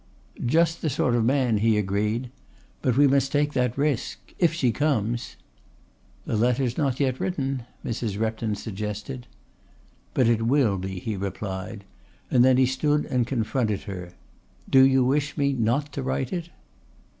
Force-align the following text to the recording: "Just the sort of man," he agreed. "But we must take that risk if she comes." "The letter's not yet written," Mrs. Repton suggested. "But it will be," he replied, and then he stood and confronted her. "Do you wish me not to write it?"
"Just 0.43 0.81
the 0.81 0.89
sort 0.89 1.13
of 1.13 1.23
man," 1.25 1.59
he 1.59 1.77
agreed. 1.77 2.31
"But 2.81 2.97
we 2.97 3.05
must 3.05 3.31
take 3.31 3.53
that 3.53 3.77
risk 3.77 4.33
if 4.39 4.51
she 4.51 4.71
comes." 4.71 5.35
"The 6.25 6.35
letter's 6.35 6.75
not 6.75 6.99
yet 6.99 7.19
written," 7.19 7.65
Mrs. 7.85 8.19
Repton 8.19 8.55
suggested. 8.55 9.27
"But 10.15 10.27
it 10.27 10.47
will 10.47 10.79
be," 10.79 10.97
he 10.97 11.15
replied, 11.15 11.83
and 12.31 12.43
then 12.43 12.57
he 12.57 12.65
stood 12.65 13.05
and 13.05 13.27
confronted 13.27 13.81
her. 13.83 14.13
"Do 14.67 14.81
you 14.83 15.05
wish 15.05 15.37
me 15.37 15.53
not 15.53 15.91
to 15.93 16.01
write 16.01 16.33
it?" 16.33 16.49